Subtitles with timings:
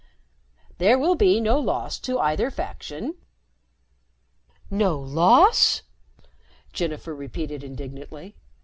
[0.79, 3.17] There will be no loss to either faction."
[4.71, 5.83] "No loss?"
[6.73, 8.35] Jennifer repeated indignantly.